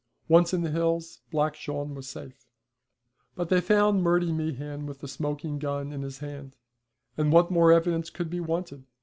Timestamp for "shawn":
1.55-1.93